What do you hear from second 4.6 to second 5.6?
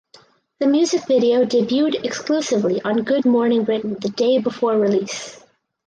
release.